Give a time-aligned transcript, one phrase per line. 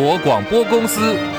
[0.00, 1.37] 国广播公司。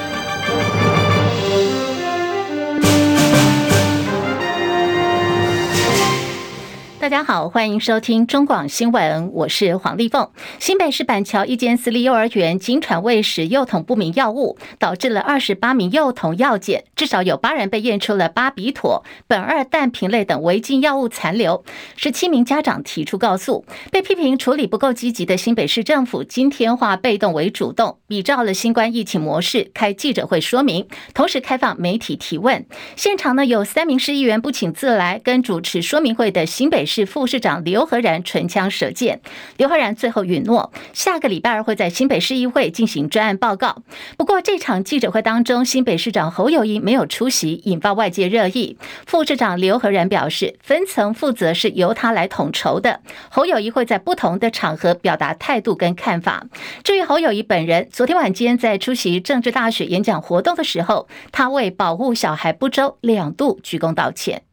[7.09, 10.29] 大家好，欢迎收听中广新闻，我是黄丽凤。
[10.59, 21.65] 新北市板桥一间私立幼儿园经传喂食幼童不明药物，导致了二十八名幼童药检，至少有八人被验出了巴比妥、苯二氮平类等违禁药物残留。
[21.95, 32.63] 十七名家长提出告诉，被批评处理不够积极的新北市政府，今天化被动为主动，比照了新冠疫情模式开记者会说明，同时开放媒体提问。
[32.95, 36.98] 现场呢有三名市议员不请自来，跟主持说明会的新北市。
[37.05, 39.21] 副市长刘和然唇枪舌剑，
[39.57, 43.83] 刘和然最后允诺，下个礼拜二会在新北市议会进行专案报告。
[44.17, 48.77] 不过这场记者会当中，新北市长侯友谊没有出席，引发外界热议。
[49.05, 56.45] 副市长刘和然表示，分层负责是由他来统筹的，侯友谊会在不同的场合表达态度跟看法。
[56.83, 64.43] 至于侯友谊本人，昨天晚间在出席政治大学演讲活动的时候，他为保护小孩不周两度鞠躬道歉。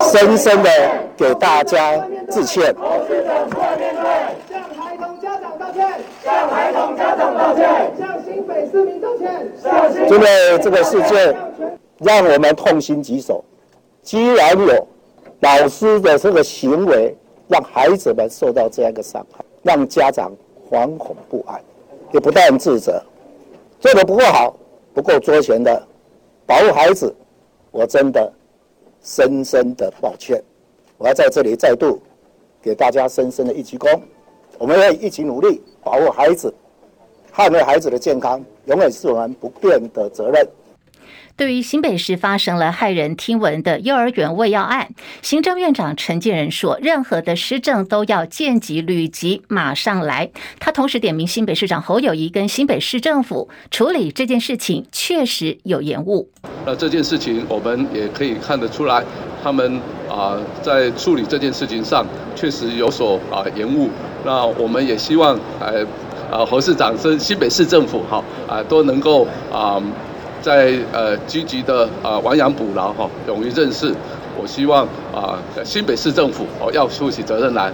[0.00, 0.70] 深深的
[1.16, 1.96] 给大家
[2.30, 2.74] 致歉。
[2.74, 9.50] 向孩童家长道歉，向孩童家长道歉，向新北市民道歉。
[10.10, 11.34] 因为这个事件
[11.98, 13.44] 让我们痛心疾首。
[14.02, 14.86] 既然有
[15.40, 17.16] 老师的这个行为
[17.48, 20.30] 让孩子们受到这样一个伤害，让家长
[20.70, 21.58] 惶恐不安，
[22.12, 23.02] 也不但自责，
[23.80, 24.54] 做的不够好，
[24.92, 25.82] 不够周全的
[26.44, 27.14] 保护孩子，
[27.70, 28.30] 我真的。
[29.04, 30.42] 深深的抱歉，
[30.96, 32.00] 我要在这里再度
[32.62, 34.00] 给大家深深的一鞠躬。
[34.58, 36.52] 我们要一起努力保护孩子，
[37.32, 40.48] 捍卫孩子的健康，永远是我们不变的责任。
[41.36, 44.90] 对于新北市发生了骇人听闻的幼儿园喂药案，
[45.20, 50.30] 行政院长陈建仁说，任何的施政都要见急履及，马上来。
[50.60, 56.30] 他同时点名新北市长侯友宜跟新北市政府处理这件事情确实有延误。
[56.64, 59.02] 那这件事情我们也可以看得出来，
[59.42, 62.06] 他们啊在处理这件事情上
[62.36, 63.90] 确实有所啊延误。
[64.24, 65.84] 那我们也希望呃
[66.30, 69.82] 啊侯市长跟新北市政府哈啊都能够啊。
[70.44, 73.90] 在呃积极的啊亡羊补牢哈，勇于认识。
[74.36, 77.72] 我希望啊新北市政府哦要负起责任来。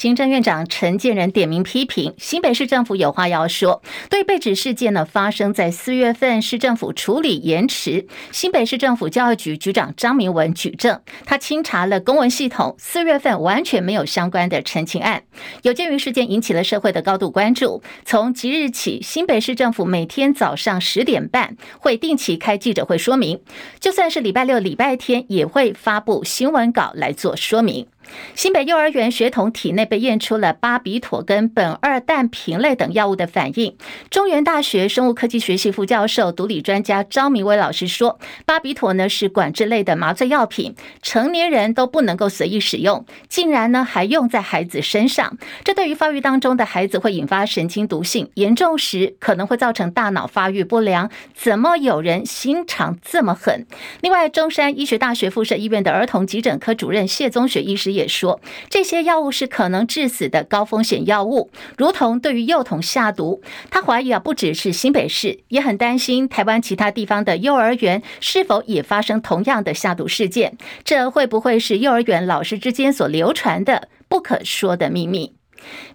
[0.00, 8.06] 行政院长陈建仁点名批评新北市政府有话要说，对被指事件呢发生在四月份，市政府处理延迟。
[8.32, 15.22] 新北市政府教育局局长张明文举证，他清查了公文系统，四月份完全没有相关的陈情案。
[15.64, 23.38] 有鉴于事件引起了社会的高度关注，从即日起，新北市政府每天早上十点半会定期开记者会说明，
[23.78, 27.86] 就算是礼拜六、礼拜天也会发布新闻稿来做说明。
[28.34, 33.76] 新北幼儿园学童体内被验出了巴比妥跟苯二氮平类等药物的反应。
[34.10, 51.10] 中原大学生物科技学系副教授、毒理专家张明威老师说，巴比妥呢是管制类的麻醉药品，成年人都不能够随意使用，竟然呢还用在孩子身上，这对于发育当中的孩子会引发神经毒性，严重时可能会造成大脑发育不良。
[51.34, 53.66] 怎么有人心肠这么狠？
[54.00, 57.99] 另外，中山医学大学附设医院的儿童急诊科主任谢宗学医师也。
[58.00, 58.40] 也说
[58.70, 63.42] 这些药物是可能致死的高风险药物，如同对于幼童下毒。
[63.70, 70.56] 他怀疑啊，不只是新北市，也很担心台湾其他地方的幼儿园是否也发生同样的下毒事件。
[70.82, 75.39] 这会不会是幼儿园老师之间所流传的不可说的秘密？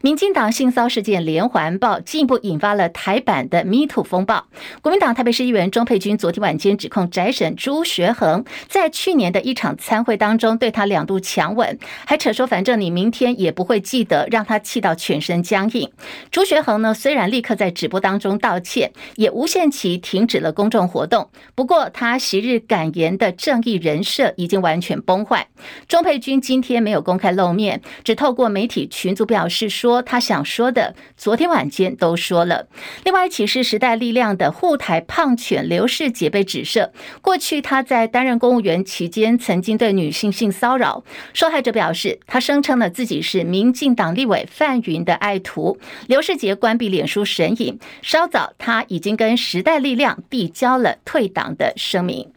[0.02, 4.46] 民进党性骚事件连环爆，进一步引发了台版的 Me Too 风暴。
[4.82, 15.90] 国民党台北市议员钟佩君昨天晚间指控宅神朱学恒在去年的一场餐会当中对他两度强吻，还扯说反正你明天也不会记得，让他气到全身僵硬。
[16.30, 25.48] 朱学恒呢，虽然立刻在直播当中道歉，也无限期停止了公众活动，不过他昔日敢言的正义人设已经完全崩坏。
[25.88, 29.55] 钟佩君今天没有公开露面，只透过媒体群组表示。
[29.56, 32.68] 是说他想说的，昨天晚间都说了。
[33.06, 36.92] 另外一起是时代力量的护台胖犬刘世杰被指涉，
[37.22, 41.06] 过去他在担任公务员期间曾经对女性性骚扰。
[41.34, 45.80] 受害者表示，他声称了自己是民进党立委范云的爱徒。
[46.08, 52.30] 刘世杰关闭脸书神隐，稍早他已经跟时代力量递交了退党的声明。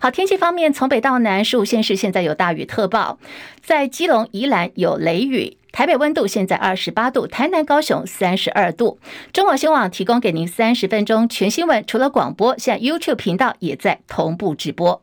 [0.00, 3.18] 好，天气方面，从北到南，十五县市现在有大雨特报，
[3.62, 5.56] 在基隆、宜兰有雷雨。
[5.72, 8.98] 台北温度现在二十八度，台南、高雄三十二度。
[9.32, 15.02] 中广新闻网提供给您三十分钟全新闻，除了广播，现在 YouTube 频道也在同步直播。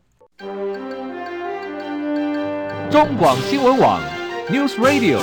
[2.90, 4.00] 中广新闻网
[4.50, 5.20] News Radio。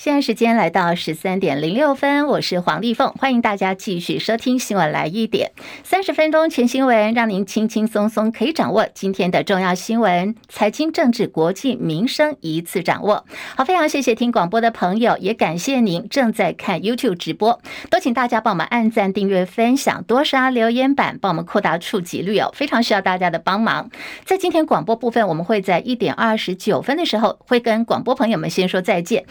[0.00, 5.50] 现在时间来到十三点零六分，我是黄丽凤，欢迎大家继续收听新闻来一点
[5.82, 13.26] 三十分钟全新闻，让您轻轻松松可以掌握今天的重要新闻、财经、政治、国际、民生一次掌握。
[13.56, 17.60] 好，非常谢谢听广播的朋友，也感谢您正在看 YouTube 直播，
[17.90, 23.90] 都请大家帮我们按赞、订阅、分享，多刷留言板，帮我们扩大触及率哦，非常需要大家的帮忙。
[24.24, 29.24] 在今天广播部分，我们会在一点二十九分的时候，会跟广播朋友们先说再见。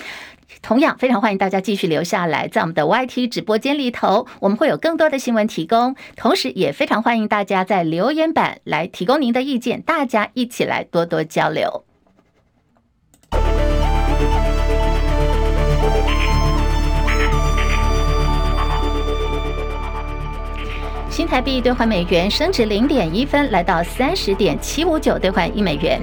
[0.61, 5.95] 同样非常欢迎大家继续留下来，在我们的 YT 直播间里头，我们会有更多的新闻提供。
[6.15, 11.83] 同时，也非常欢迎大家在留言板来提供您的意见，大家一起来多多交流。
[21.17, 25.99] 新台币兑换美元升值零点一分，来到三十点七五九兑换一美元。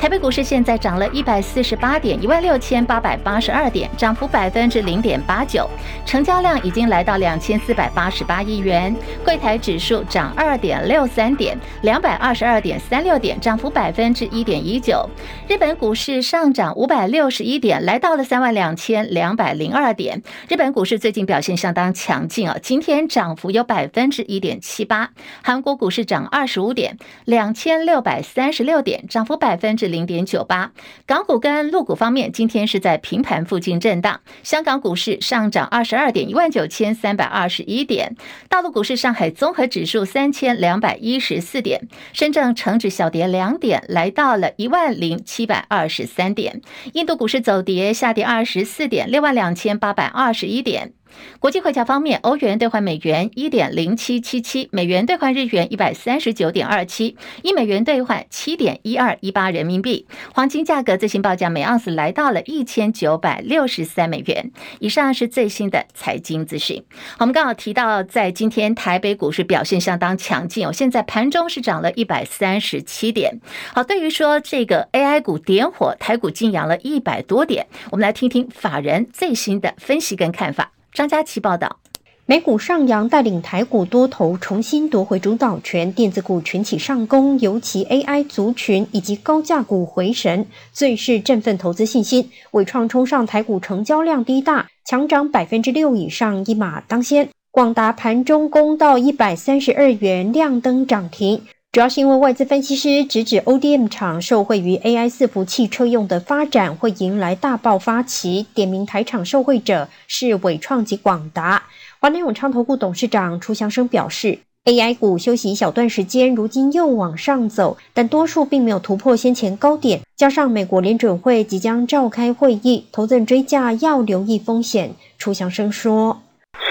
[0.00, 5.68] 台北股市现在涨了一百四十八点，一万六千八百八十二点，涨幅百分之零点八九，
[6.06, 8.96] 成交量已经来到两千四百八十八亿元。
[9.22, 15.06] 柜台指数涨二点六三点，两百二十二点三六点，涨幅百分之一点一九。
[15.46, 20.22] 日本股市上涨五百六十一点，来到了三万两千两百零二点。
[20.48, 24.53] 日本股市最近表现相当强劲啊，今天涨幅有百分之一点。
[24.60, 25.10] 七八，
[25.42, 30.72] 韩国股市涨二十五点，两千六百三十六点，涨幅百分之零点九八。
[31.06, 34.20] 港股跟陆股方面，今天是在平盘附近震荡。
[34.42, 38.16] 香港股市上涨二十二点，一万九千三百二十一点。
[38.48, 41.80] 大陆股市，上海综合指数三千两百一十四点，
[42.12, 46.60] 深圳成指小跌两点，来到了一万零七百二十三点。
[46.92, 50.92] 印度股市走跌，下跌二十四点，六万两千八百二十一点。
[51.38, 60.06] 国际汇价方面，欧元兑换美元一点零七七七，美元兑换日元一百三十九点二七，一美元兑换七点一二一八人民币。
[60.34, 64.50] 黄金价格最新报价每盎司来到了一千九百六十三美元。
[64.80, 66.82] 以上是最新的财经资讯。
[67.18, 73.40] 我们刚好提到，在今天台北股市表现相当强劲哦，现在盘中是涨了一百三十七点。
[73.74, 80.73] 好，对于说这个 AI 股点火，台股竟扬了一百多点，我们来听听法人最新的分析跟看法。
[80.94, 81.80] 张佳琪报道，
[82.24, 92.30] 美股上扬带领台股多头重新夺回主导权，电子股群起上攻，尤其 AI 族群以及高价股回神，最是振奋投资信心。
[92.52, 97.28] 伟创冲上台股成交量低大，强涨百分之六以上，一马当先。
[97.50, 101.42] 广达盘中攻到一百三十二元，亮灯涨停。
[101.74, 108.46] 主要是因为外资分析师直指 ODM 厂受惠于 AI 伺服汽车用的发展，会迎来大爆发期。
[108.54, 111.64] 点名台厂受惠者是伟创及广达。
[111.98, 120.02] 华南永昌投顾董事长楚祥生表示，AI 股休息一小段时间，如今又往上走，但多数并没有突破先前高点。
[120.14, 124.94] 加上美国联准会即将召开会议，投资人追价要留意风险。
[125.18, 126.22] 楚祥生说：“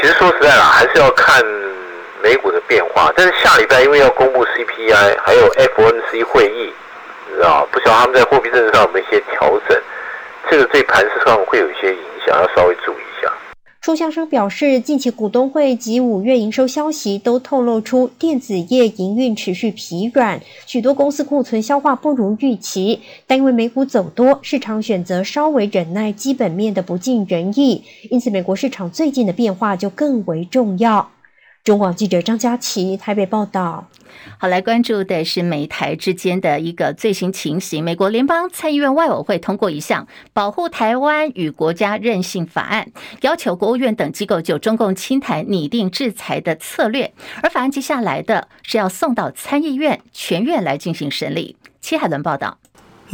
[0.01, 1.43] 其实说实在啦，还是要看。”
[2.23, 6.71] 美股的变化，但是下礼拜因为要公布 CPI，还有 FOMC 会议，
[7.27, 9.77] 你知道不晓得他们在货币政策上有没有一些调整，
[10.49, 13.29] 这个对盘势上会有一些影响，要稍微注意一下。
[13.81, 31.09] 楚祥生表示，近期股东会及五月营收消息都透露出电子业营运持续疲软，许多公司库存消化不如预期，但因为美股走多，市场选择稍微忍耐基本面的不尽人意，因此美国市场最近的变化就更为重要。
[31.63, 33.87] 中广记者张佳琪台北报道。
[34.37, 37.81] 好，来关注的是美台之间的一个最新情形。
[37.81, 42.91] 美国联邦参议院外委会通过一项保护台湾与国家韧性法案，
[43.21, 47.13] 要求国务院等机构就中共侵台拟定制裁的策略。
[47.41, 51.55] 而法案接下来的是要送到参议院全院来进行审理。
[51.79, 52.57] 戚海伦报道。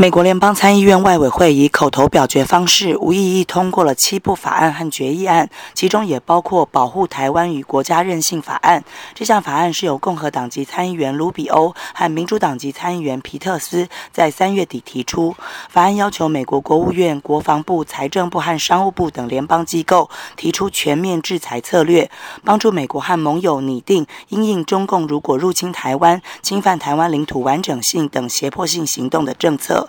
[0.01, 8.82] 美国联邦参议院外委会以口头表决方式无异议通过了七部法案和决议案，其中也包括保护台湾与国家韧性法案。
[9.13, 15.36] 这项法案是由共和党籍参议员卢比欧和民主党籍参议员皮特斯在三月底提出。
[15.68, 22.10] 法案要求美国国务院、国防部、财政部和商务部等联邦机构提出全面制裁策略，
[22.46, 29.88] 帮助美国和盟友拟定因应中共如果入侵台湾、侵犯台湾领土完整性等胁迫性行动的政策。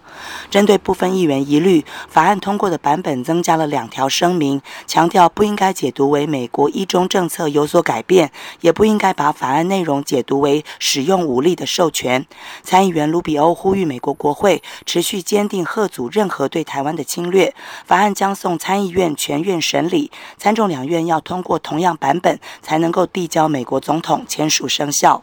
[0.50, 8.30] 针对部分议员疑虑，法案通过的版本增加了两条声明，强调不应该解读为美国一中政策有所改变，
[8.60, 12.26] 也不应该把法案内容解读为使用武力的授权。
[12.62, 17.54] 参议员卢比欧呼吁美国国会持续坚定贺阻任何对台湾的侵略。
[17.86, 25.22] 法案将送参议院全院审理，参众两院要通过同样版本，才能够递交美国总统签署生效。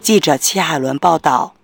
[0.00, 1.54] 记者戚海伦报道。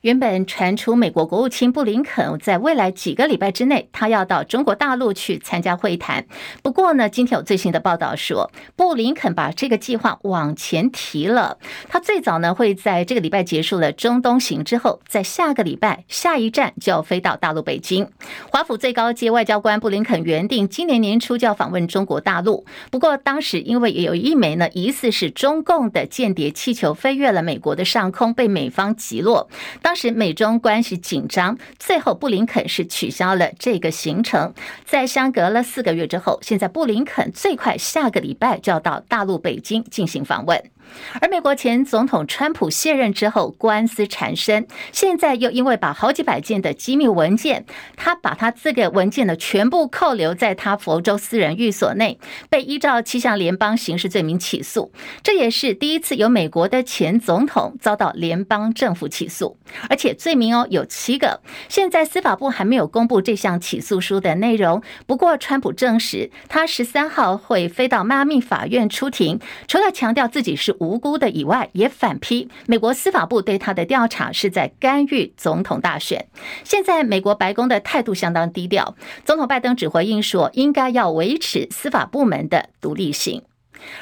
[0.00, 6.24] 原本传出美国国务卿布林肯在未来几个礼拜之内，他要到中国大陆去参加会谈。
[6.62, 11.58] 不过呢，今天有最新的报道说，布林肯把这个计划往前提了。
[11.90, 18.08] 他最早呢会在这个礼拜结束了中东行之后，在下个礼拜下一站就要飞到大陆北京。
[18.50, 29.50] 华府最高阶外交官布林肯原定今年年初就要访问中国大陆，不过当时因为也有一枚呢疑似是中共的间谍气球飞越了美国的上空，被美方击落。
[29.82, 34.54] 当当时美中关系紧张，最后布林肯是取消了这个行程。
[34.84, 40.62] 在相隔了四个月之后，现在布林肯最快下个礼拜就要到大陆北京进行访问。
[41.20, 47.64] 而美国前总统川普卸任之后，官司缠身，现在又因为把好几百件的机密文件，
[47.96, 52.18] 他把他这个文件呢全部扣留在他佛州私人寓所内，
[52.48, 54.92] 被依照七项联邦刑事罪名起诉。
[55.22, 59.56] 这也是第一次由美国的前总统遭到联邦政府起诉，
[59.88, 61.40] 而且罪名哦有七个。
[61.68, 70.74] 现在司法部还没有公布这项起诉书的内容，不过川普证实他十三号会飞到迈阿密法院出庭，除了强调自己是。
[70.80, 76.26] 无辜的以外，也反批美国司法部对他的调查是在干预总统大选。
[76.64, 83.42] 现在美国白宫的态度相当低调，总统拜登只回应说，应该要维持司法部门的独立性。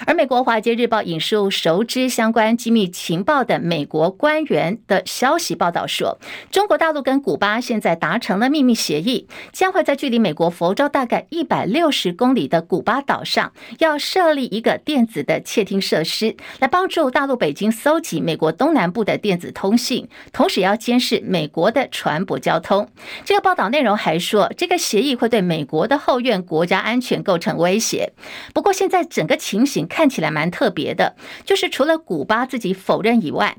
[0.07, 6.19] 而美国《华尔街日报》引述熟知相关机密情报的美国官员的消息报道说，
[6.51, 22.89] 中国大陆跟古巴现在达成了秘密协议，将会在距离美国佛州大概一百六十公里的古巴岛上，要设立一个电子的窃听设施，来帮助大陆北京搜集美国东南部的电子通信，同时要监视美国的船舶交通。
[23.25, 28.13] 这个报道内容还说，这个协议会对美国的后院国家安全构成威胁。
[28.55, 33.57] 不过，现在整个情看起来蛮特别的，就是除了古巴自己否认以外，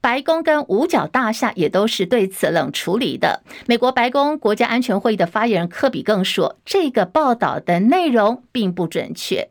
[0.00, 3.42] 白宫跟五角大厦也都是对此冷处理的。
[3.66, 9.50] 美国白宫国家安全会议的发言人科比更说，这个报道的内容并不准确。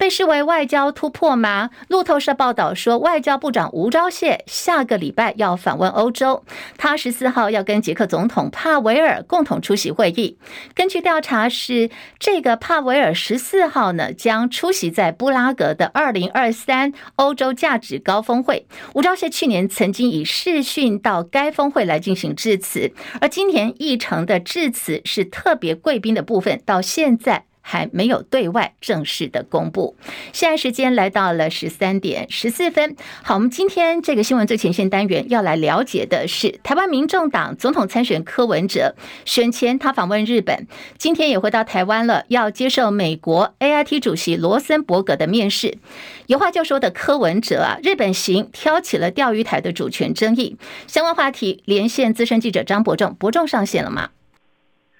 [0.00, 1.68] 被视为外交突破吗？
[1.88, 6.42] 路透社报道说，外交部长吴钊燮下个礼拜要访问欧洲，
[6.78, 10.38] 他十四号要跟捷克总统帕维尔共同出席会议。
[10.74, 18.66] 根据调查是，这个帕维尔十四号呢将出席在布拉格的二零二三欧洲价值高峰会。
[18.94, 22.90] 吴钊燮去年曾经以视讯到该峰会来进行致辞，
[23.20, 27.49] 而今年议程的致辞是特别贵宾的部分，到现在。
[27.70, 29.94] 还没有对外正式的公布。
[30.32, 32.96] 现在时间来到了十三点十四分。
[33.22, 40.66] 好，我们今天这个新闻最前线单元要来了解的是，台湾民众党总统参选柯文哲选前他访问日本，
[40.98, 45.78] 今天也回到台湾了，要接受美国 AIT 主席罗森伯格的面试。
[46.26, 50.56] 有话就说的柯文哲啊，日本行挑起了钓鱼台的主权争议。
[50.88, 54.10] 相关话题连线资深记者张伯仲，伯仲上线了吗？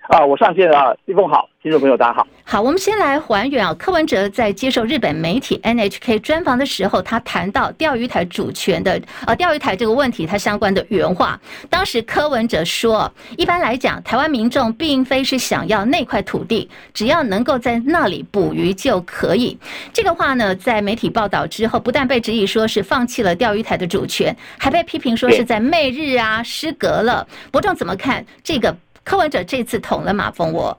[0.09, 2.27] 啊，我上线了，立峰好，听众朋友大家好。
[2.43, 11.39] 好，我们先来还原啊，柯文哲在接受日本媒体 NHK 专访的时候，他谈到钓鱼台主权的呃钓鱼台这个问题，他相关的原话。
[11.69, 19.57] 当时柯文哲说，一般来讲，台湾民众并非是想要那块土地，只要能够在那里捕鱼就可以。
[19.93, 27.25] 这个话呢，在媒体报道之后，不但被质疑说是放弃了钓鱼台的主权，还被批评说是在媚日啊，失格了。
[27.53, 28.75] 伯仲怎么看这个？
[29.05, 30.77] 柯文哲这次捅了马蜂窝。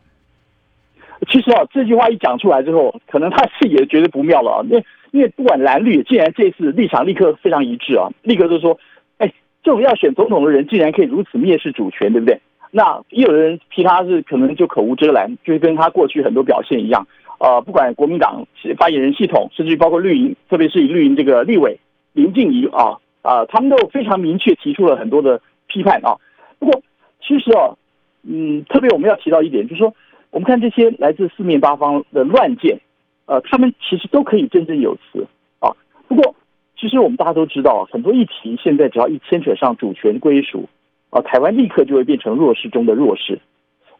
[1.29, 4.61] 其实啊，这句话一讲出来之后，可能他自己也觉得不妙了啊。
[4.67, 8.79] 因为因为不管蓝绿，既然这次立场立刻非常一致啊，立刻就说
[9.19, 12.39] ：“哎，这种要选总统的人，竟然可以如此蔑视主权，对不对？”
[12.73, 17.05] 那也有人批他是可能就口无遮拦，就是跟他过去很多表现一样。
[17.37, 18.47] 呃，不管国民党
[18.79, 21.79] 发言人系统，甚至于包括绿营，特别是以绿营这个立委
[22.13, 26.17] 林静怡啊啊，他们都非常明确提出了很多的批判啊。
[26.57, 26.81] 不过
[27.21, 27.77] 其实啊。
[28.23, 29.93] 嗯，特别我们要提到一点，就是说，
[30.29, 32.79] 我们看这些来自四面八方的乱箭，
[33.25, 35.27] 呃，他们其实都可以振振有词
[35.59, 35.71] 啊。
[36.07, 36.35] 不过，
[36.77, 40.69] 其实我们大家都知道，很多议题现在只要一牵扯上主权归属，
[41.09, 43.39] 啊，台湾立刻就会变成弱势中的弱势。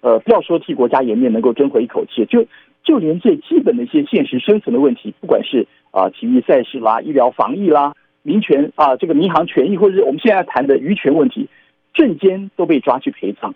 [0.02, 2.46] 呃，不要说替国家颜面能够争回一口气，就
[2.84, 11.48] 就连最基本的一些现实生存的问题，不管是啊体育赛事啦、医疗防疫啦、民权啊这个民航权益，或者是我们现在谈的渔权问题，
[11.94, 13.54] 瞬间都被抓去陪葬。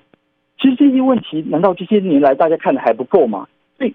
[0.58, 3.48] 其实这些问题，难道这些年来大家看的还不够吗？
[3.78, 3.94] 所以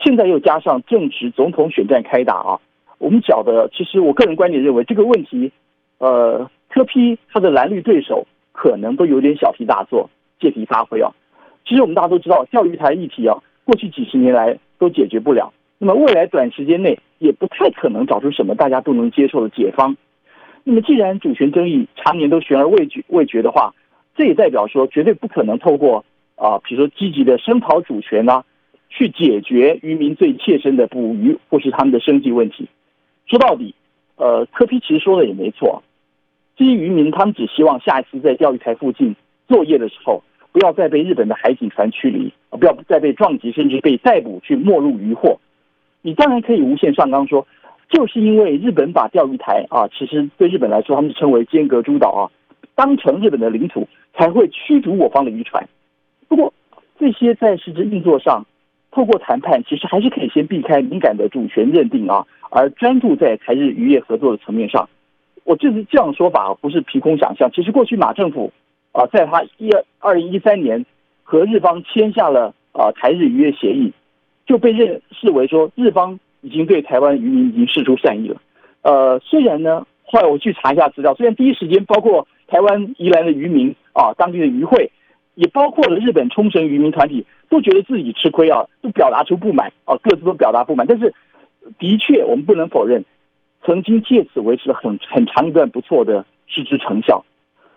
[0.00, 2.60] 现在又加上正值总统选战开打啊，
[2.98, 5.52] 我们觉得，其实我个人观点认为，这个问题，
[5.98, 10.08] 呃，柯批他的蓝绿对手可能都有点小题大做，
[10.40, 11.10] 借题发挥啊。
[11.66, 19.96] 其实我们大家都知道，钓鱼台议题啊，过去几十年来都解决不了，那么未来短时间内也不太可能找出什么大家都能接受的解方。
[20.64, 23.74] 那么既然主权争议常年都悬而未决未决的话，
[24.16, 26.04] 这也代表说绝对不可能透过
[26.36, 28.44] 啊，比如说积极的声讨主权啊，
[28.88, 32.68] 去解决渔民最切身的捕鱼或是他们的生计问题。
[33.26, 33.74] 说到底，
[34.16, 35.82] 呃，柯 P 其实说的也没错，
[36.56, 39.16] 这些渔民他们只希望下一次在钓鱼台附近
[39.48, 45.40] 作业的时候，不要再被日本的海警船驱离，不要再被撞击，甚至被逮捕去没入渔获。
[46.02, 47.46] 你当然可以无限上纲说，
[47.88, 52.22] 就是因为日本把钓鱼台啊，其实对日本来说，他们称为尖阁诸岛啊，
[52.74, 55.68] 当成日本的领土，才会驱逐我方的渔船。
[56.28, 56.52] 不过
[56.98, 58.46] 这些在实质运作上，
[58.90, 64.88] 透过谈判，其实还是可以先避开敏感的主权认定啊，而专注在台日渔业合作的层面上。
[65.44, 67.50] 我这是这样说法，不是凭空想象。
[67.52, 68.52] 其实过去马政府。
[68.96, 70.86] 啊，在他一二零一三年
[71.24, 73.92] 和日方签下了啊台日渔业协议，
[74.46, 78.40] 就被认视为说日方已经对台湾渔民已经释出善意了。
[78.82, 84.90] 呃，虽然呢，后来我去查一下资料，虽然第一时间包括台湾宜兰的渔民啊，当地的渔会，
[85.34, 90.86] 也包括了日本冲绳渔民团体，都觉得自己吃亏啊，都表达出不满啊，各自都表达不满。
[90.86, 91.12] 但是
[91.78, 93.04] 的确，我们不能否认，
[93.64, 97.24] 曾经借此维持了很很长一段不错的实质成效，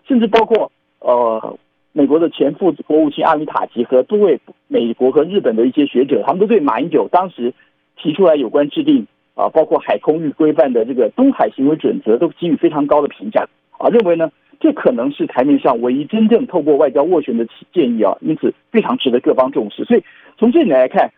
[0.06, 0.70] 甚至包括。
[1.00, 1.56] 呃，
[1.92, 7.54] 美国的前副国务卿阿米塔吉和多位美国和日本的一些学者，他们都对马英九当时
[7.96, 9.06] 提出来有关制定
[9.36, 13.46] 啊，包括海空域规范的这个东海行为准则，都给予非常高的评价
[13.78, 14.28] 啊，认为呢，
[14.60, 19.84] 这可能是台面上唯一真正透过外交斡旋的建议啊，因此非常值得各方重视。
[19.84, 20.02] 所以
[20.36, 21.12] 从这里来看，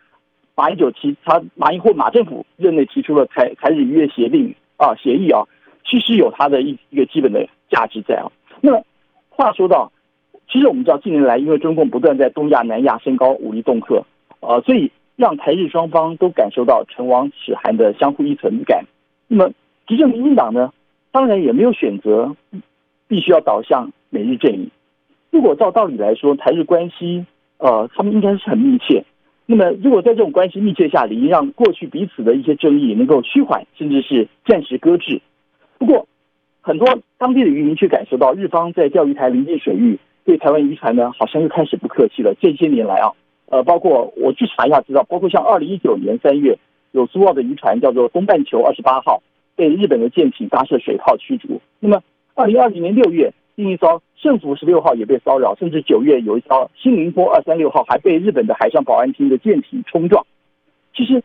[0.55, 5.43] 马英九提他马英或马政府任内提出了台台日渔业协定啊协议啊，
[5.85, 8.31] 其实有它的一一个基本的价值在啊，
[8.61, 8.83] 那么。
[9.33, 9.91] 话说到，
[10.47, 14.05] 其实我们知道近年来，因为中共不断在东亚、南亚升高武力恫吓，
[14.41, 18.85] 呃，所以让台日双方都感受到唇亡齿寒的相互依存感。
[19.27, 19.51] 那么，
[19.87, 20.71] 执政民进党呢，
[21.11, 22.35] 当然也没有选择
[23.11, 24.71] 必须要导向美日阵营。
[25.31, 27.25] 如果照道理来说，台日关系，
[27.57, 29.03] 呃，他们应该是很密切。
[29.45, 35.21] 那么，如果在这种关系密切下，理应让过去彼此的一些争议能够趋缓，甚至是暂时搁置。
[35.77, 36.07] 不过，
[36.61, 42.33] 很多当地的渔民却感受到，日方在钓鱼台临近水域对台湾渔船呢，好像又开始不客气了。
[42.39, 43.11] 这些年来啊，
[43.47, 46.57] 呃，包括我去查一下资料，包括像二零一九年三月，
[46.91, 49.21] 有苏澳的渔船叫做东半球二十八号，
[49.57, 51.59] 被日本的舰艇发射水炮驱逐。
[51.81, 52.01] 那么
[52.33, 60.25] 二零二零年六月，另一艘胜福十六号也被骚扰，甚至九月有一艘新宁波二三六号还被日本的海上保安厅的舰艇冲撞。
[60.95, 61.23] 其实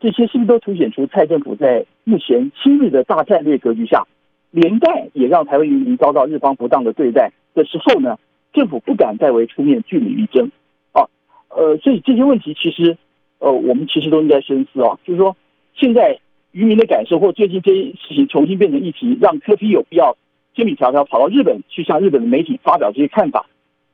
[0.00, 4.04] 这些是不是都凸显出蔡政府在目前亲日的大战略格局下？
[4.50, 8.16] 连带也让台湾渔民遭到日方不当的对待的时候呢，
[8.52, 10.48] 政府不敢再为出面据理力争，
[10.92, 11.08] 啊，
[11.48, 12.96] 呃，所以这些问题其实，
[13.40, 14.96] 呃，我们其实都应该深思啊。
[15.04, 15.36] 就是说，
[15.74, 16.20] 现在
[16.52, 20.16] 渔民的感受，或最近这些事情重新变成议题，让柯 P 有必要
[20.54, 23.46] 千里迢迢跑到日本去向日本的媒体发表这些看法，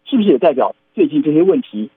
[0.04, 1.90] 是不是也代表最近这些问题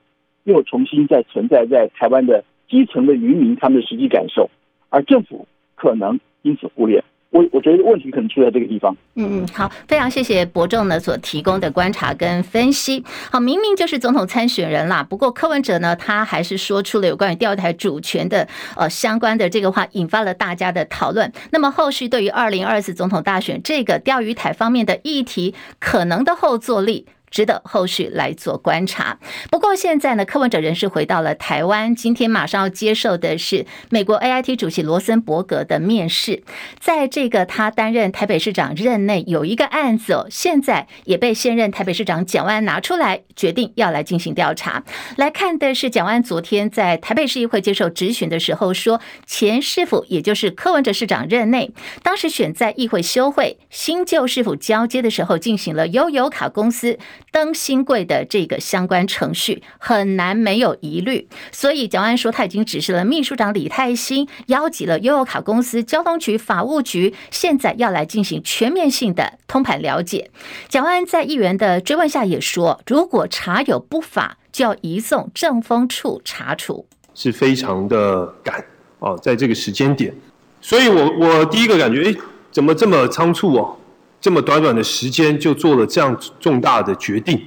[0.43, 4.49] 又重新在存在在台湾的基层的渔民他们的实际感受，
[4.89, 7.03] 而政府可能因此忽略。
[7.33, 8.95] 我我觉得问题可能出在这个地方。
[9.15, 13.03] 嗯嗯，好，非常谢谢伯仲呢所提供的观察跟分析。
[13.31, 21.31] 好，明明就是总统参选人啦，不过柯文哲呢，他还是说出了有关于钓鱼台主权的呃相关的这个话，引发了大家的讨论。
[21.51, 27.07] 那么后续对于二零二四总统大选这个钓鱼台方面的议题，可能的后坐力。
[27.33, 29.17] 值得后续来做观察。
[29.49, 36.43] 不过现在呢，柯文哲人士回到了台湾，今天马上要接受的是美国 AIT 主席罗森伯格的面试。
[36.79, 44.83] 在这个他担任台北市长任内，有一个案子哦，现在也被现任台北市长蒋万拿出来，决定要来进行调查。
[45.17, 51.71] 来看的是蒋万昨天在台北市议会接受质询的时候说，前市府也就是柯文哲市长任内，
[52.03, 56.99] 当时选在议会休会，新旧市府交接的时候，进行了悠游卡公司。
[57.33, 70.29] 登新贵的这个相关程序很难没有疑虑，所以蒋万安说他已经指示了秘书长李泰兴，邀集了悠游卡公司、交通局、法务局，现在要来进行全面性的通盘了解。
[70.69, 78.63] 蒋万安在议员的追问下也说，如果查有不法，就要移送政风处查处，是非常的赶
[78.99, 80.13] 哦，在这个时间点，
[80.61, 82.15] 所以我我第一个感觉，哎，
[82.51, 83.75] 怎么这么仓促哦？
[84.23, 87.41] 这么短短的时间就做了这样重大的决定，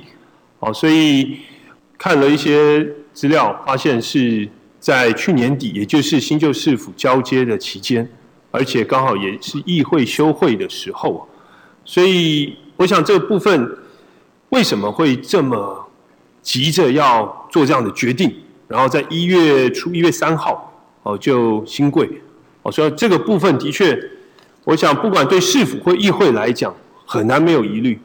[0.60, 1.38] 好，所以
[1.96, 4.46] 看了一些资料，发现是
[4.78, 8.06] 在去年底，也就是新旧市府交接的期间，
[8.50, 11.26] 而且刚好也是议会休会的时候，
[11.82, 13.78] 所以我想这个部分
[14.50, 15.88] 为什么会这么
[16.42, 18.30] 急着要做这样的决定，
[18.68, 22.06] 然后在一月初一月三号哦就新贵，
[22.60, 23.98] 哦，所以这个部分的确。
[24.66, 26.74] 我想不管对市府或议会来讲，
[27.06, 27.96] 很难没有疑虑。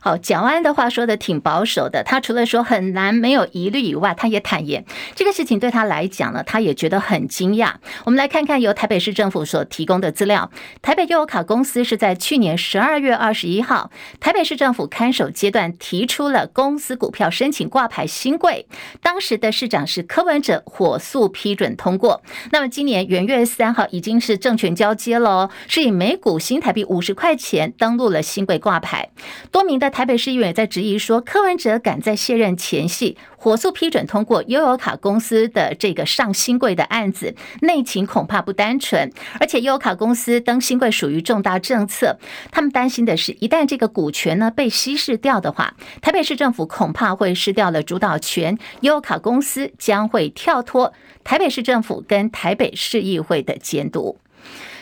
[0.00, 2.02] 好，蒋安的话说的挺保守的。
[2.04, 7.74] 他除了说很难没有疑虑以外，他也坦言这个事情对他来讲呢，他也觉得很惊讶。
[8.04, 10.50] 我们来看看由台北市政府所提供的资料。
[10.82, 13.90] 台北悠游卡公司是在去年十二月二十一号，
[14.20, 18.66] 台北市政府看守阶段提出了公司股票申请挂牌新柜，
[19.02, 22.22] 当时的市长是柯文哲，火速批准通过。
[22.52, 29.10] 那么今年元月三号已经是政权交接了，是以每股新台币五十块钱登录了新柜挂牌，
[29.52, 29.90] 多的。
[29.90, 39.12] 台北市议员也在质疑说，柯文哲赶在卸任前夕火速批准通过悠游卡公司的这个上新柜的案子，内情恐怕不单纯。
[39.38, 42.18] 而且悠游卡公司登新柜属于重大政策，
[42.50, 50.92] 他们担心的是，一旦这个股权呢被稀释掉的话，台北市政府恐怕会失掉了主导权，悠游卡公司将会跳脱
[51.24, 54.18] 台北市政府跟台北市议会的监督。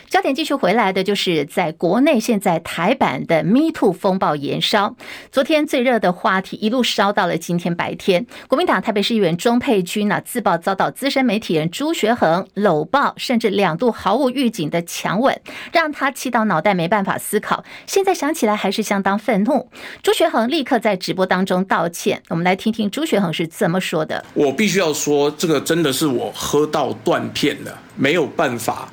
[0.09, 4.95] 焦点继续回来的就是在国内，现在台版的 Me Too 风暴延烧。
[5.31, 8.25] 昨天最热的话题一路烧到了今天白天。
[8.47, 15.39] 国民党台北市议员钟沛君啊，自曝遭到资深媒体人朱学恒搂抱，甚至两度毫无预警的强吻，
[15.71, 17.63] 让他气到脑袋没办法思考。
[17.85, 19.69] 现在想起来还是相当愤怒。
[20.01, 22.23] 朱学恒立刻在直播当中道歉。
[22.29, 28.89] 我们来听听朱学恒是怎么说的：“我必须要说，这个真的是我喝到断片了，没有办法。”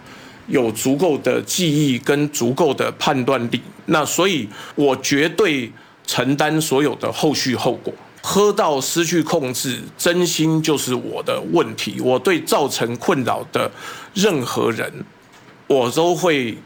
[0.49, 5.71] 有足够的记忆跟足够的判断力，那所以我绝对
[6.07, 7.93] 承担所有的后续后果。
[8.23, 12.01] 喝到失去控制，真心就是我的问题。
[12.01, 13.71] 我对造成困扰的
[14.15, 14.93] 任何人，
[15.69, 16.59] 我都会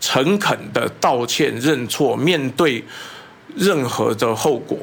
[0.00, 2.82] 诚恳的道歉认错，面对
[3.54, 4.78] 任何的后果。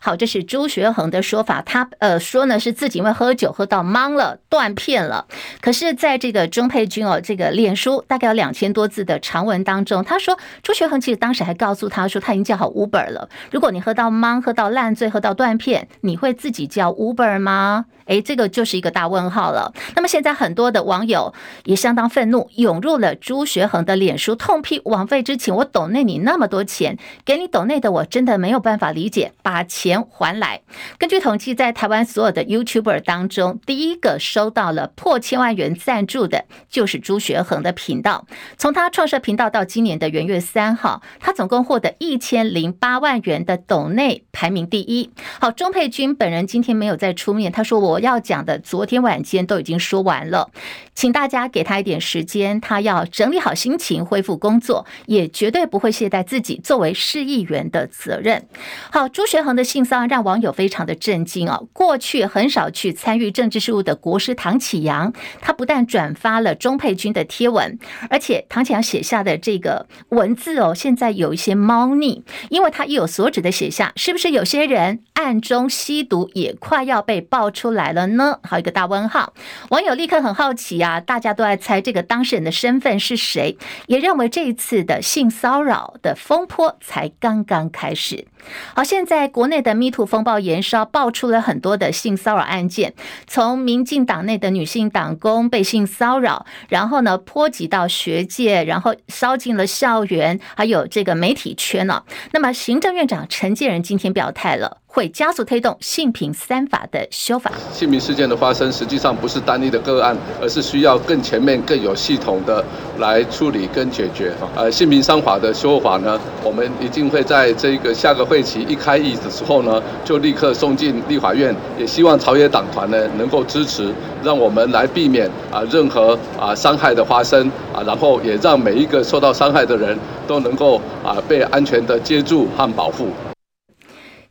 [0.00, 1.60] 好，这是朱学恒的说法。
[1.60, 5.26] 他呃说呢，是自己因为喝酒喝到懵了，断片了。
[5.60, 13.28] 可是，在这个钟沛君哦，这个脸书大概有两千多字的长文当中，他说朱学恒其实当时还告诉他说，他已经叫好 Uber 了。
[13.50, 17.84] 如果你喝到懵、喝到烂醉、喝到断片，你会自己叫 Uber 吗？
[18.10, 19.72] 诶，这个就是一个大问号了。
[19.94, 21.32] 那么现在很多的网友
[21.64, 25.54] 也相当愤怒，涌入了朱学恒的脸书，痛批枉费之情。
[25.54, 30.60] 我抖内你那么多钱，给你抖内的我真的没有办法理解，把钱还来。
[30.98, 38.26] 根据统计，在台湾所有的 YouTuber 当中，第一个收到了破千万元赞助的，就是朱学恒的频道。
[38.58, 45.12] 从他创设频道到今年的元月三号，他总共获得一千零八万元的抖内，排名第一。
[45.40, 47.99] 好，钟佩君本人今天没有再出面，他说我。
[48.00, 50.50] 要讲的，昨天晚间都已经说完了，
[50.94, 58.46] 请大家给他一点时间，他要整理好心情，恢复工作，也绝对不会懈怠自己作为市议员的责任。
[58.90, 61.68] 好，朱学恒的性骚让网友非常的震惊哦。
[61.72, 78.38] 过去很少去参与政治事务的国师唐启阳，他不但转发了钟佩君的贴文，而且唐启阳写下的这个文字哦，现在有一些猫腻，因为他意有所指的写下，是不是有些人暗中吸毒也快要被爆出来了呢？
[78.42, 79.32] 好，一个大问号。
[79.70, 88.26] 网友立刻很好奇啊，大家都在猜这个当事人的身份是谁，也认为这一次的性骚扰的风波才刚刚开始。
[88.74, 92.94] 好，现在国内的迷途风暴延烧，爆出了很多的性骚扰案件，
[93.26, 102.04] 从民进党内的女性党工被性骚扰，然后呢，波及到学界，然后烧进了校园，还有这个媒体圈了。
[102.32, 104.78] 那么，行政院长陈建仁今天表态了。
[104.92, 107.52] 会加速推动性平三法的修法。
[107.72, 112.64] 性平事件的发生，实际上不是单一的个案，而是需要更全面、更有系统的
[112.98, 114.32] 来处理跟解决。
[114.56, 121.54] 呃，性平三法的修法呢，我们一定会在这个下个会期一开议的时候呢，就立刻送进立法院。
[121.78, 133.08] 也希望朝野党团呢能够支持，让我们来避免啊任何啊伤害的发生啊，然后也让每一个受到伤害的人都能够啊被安全的接住和保护。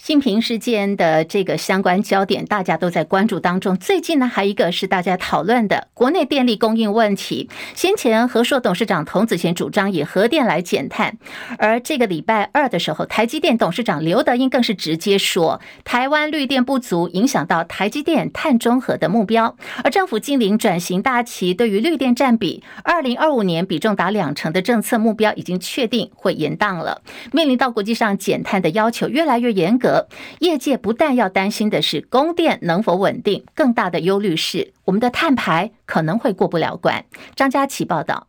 [0.09, 3.77] 性平事件的这个相关焦点，大家都在关注当中。
[3.77, 7.47] 最近呢，还有一个是大家讨论的国内电力供应问题。
[7.75, 11.19] 先前和硕董事长童子贤主张以核电来减碳，
[11.59, 19.55] 而这个礼拜二的时候，台积电董事长刘德英更是直接说，台湾绿电不足，影响到台积电碳中和的目标。
[19.83, 27.03] 而政府净零转型大旗，对于绿电占比，二零二五年比重达两成的政策目标已经确定会延宕了。
[27.31, 29.98] 面临到国际上减碳的要求越来越严格。
[30.39, 37.05] 业界不但要担心的是供电能否稳定，更大的忧虑是我们的碳排可能会过不了关。
[37.35, 38.27] 张佳琪报道。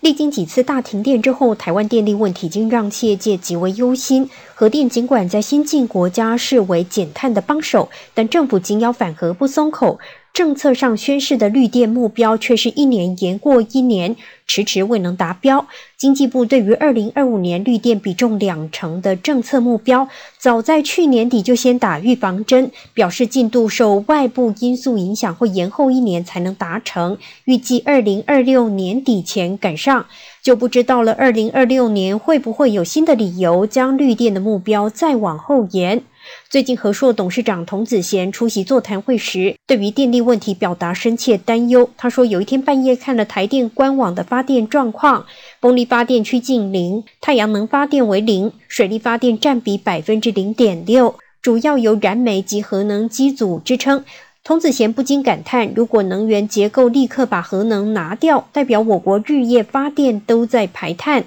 [0.00, 4.30] 历经几次大停电之后，台湾电力问题已经让企业界极为忧心。
[4.54, 9.98] 核电尽管在先进国家视为减碳的帮手，但政府紧咬反核不松口。
[10.36, 14.14] 政策上宣示的绿电目标却是一年延过一年，
[14.46, 15.66] 迟迟未能达标。
[15.96, 30.04] 经济部对于二零二五年绿电比重两成的政策目标，早在去年底就先打预防针，表示进度受外部因素影响，会延后一年才能达成，预计二零二六年底前赶上。
[30.42, 36.02] 就不知道了，二零二六年会不会有新的理由将绿电的目标再往后延？
[36.48, 41.90] 最近和硕董事长童子贤出席座谈会时，对于电力问题表达深切担忧。
[41.96, 45.26] 他说，有一天半夜看了台电官网的发电状况，
[45.60, 54.04] 风力发电趋近零，太阳能发电为零，水力发电占比百分之零点六，主要由燃煤及核能机组支撑。
[54.44, 61.24] 童子贤不禁感叹：如果能源结构立刻把核能拿掉，代表我国日夜发电都在排碳。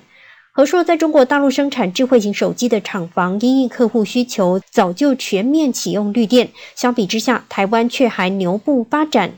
[0.52, 6.50] 和硕在中国大陆生产智慧型手机的厂房，因应客户需求，早就全面启用绿电。
[6.76, 9.34] 相比之下，台湾却还牛步发展。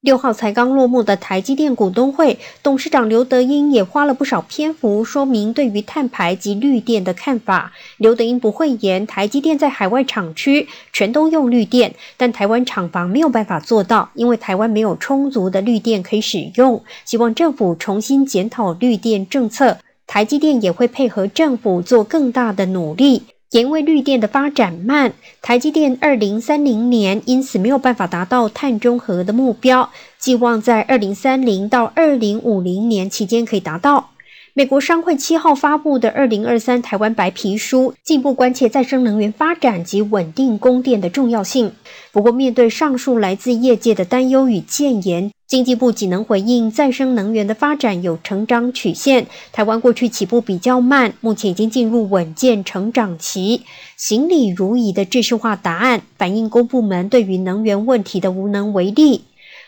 [0.00, 7.72] 六号才刚落幕的台积电股东会，董事长刘德音也花了不少篇幅说明对于碳排及绿电的看法。
[7.98, 16.82] 刘德音不讳言，台积电在海外厂区全都用绿电，但台湾厂房没有办法做到，因为台湾没有充足的绿电可以使用。
[17.04, 23.22] 希望政府重新检讨绿电政策，台积电也会配合政府做更大的努力。
[23.50, 25.12] 因为绿电的发展慢，
[25.42, 34.11] 台积电二零三零年因此没有办法达到碳中和的目标，寄望在二零三零到二零五零年期间可以达到。
[34.54, 41.72] 美国商会七号发布的二零二三台湾白皮书，进一步关切再生能源发展及稳定供电的重要性。
[42.12, 45.30] 不过，面对上述来自业界的担忧与建言。
[45.46, 53.62] 经济部仅能回应再生能源的发展有成长曲线，台湾过去起步比较慢，目前已经进入稳健成长期。
[53.96, 59.24] 行礼如仪的制式化答案，反映公部门对于能源问题的无能为力。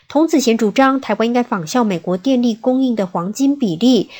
[0.07, 4.11] 童子贤主张，台湾应该仿效美国电力供应的黄金比例：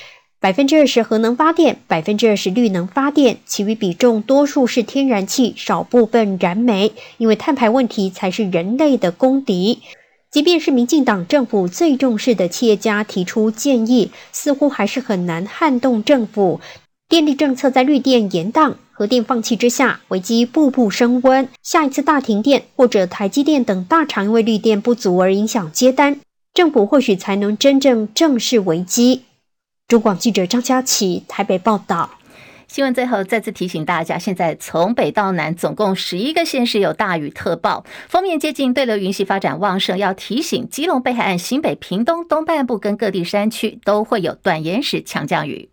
[0.45, 9.79] 百分之二十核能发电，百分之二十绿能发电，其余比重多数是天然气，少部分燃煤，因为碳排问题才是人类的公敌。
[10.29, 16.62] 即便是民进党政府最重视的企业家提出建议，似乎还是很难撼动政府。
[17.10, 21.49] 电力政策在绿电延宕、核电放弃之下，危机步步升温。
[21.63, 26.21] 下一次大停电，或者台积电等大厂因为绿电不足而影响接单，
[26.53, 29.23] 政府或许才能真正正视危机。
[29.88, 32.10] 中广记者张佳琪台北报道。
[32.67, 45.69] 新闻最后再次提醒大家，现在从北到南总共十一个县市有大雨特报，锋面接近对流云系发展旺盛，要提醒基隆北海岸、新北、屏东东半部跟各地山区都会有短延时强降雨。